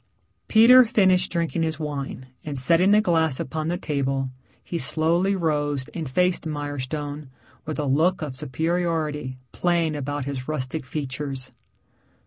Peter 0.47 0.83
finished 0.83 1.31
drinking 1.31 1.61
his 1.61 1.79
wine 1.79 2.25
and 2.43 2.57
setting 2.57 2.89
the 2.89 3.01
glass 3.01 3.39
upon 3.39 3.67
the 3.67 3.77
table, 3.77 4.31
he 4.63 4.79
slowly 4.79 5.35
rose 5.35 5.89
and 5.89 6.09
faced 6.09 6.47
Mirestone 6.47 7.27
with 7.67 7.77
a 7.77 7.85
look 7.85 8.23
of 8.23 8.35
superiority 8.35 9.37
playing 9.51 9.95
about 9.95 10.25
his 10.25 10.47
rustic 10.47 10.87
features. 10.87 11.51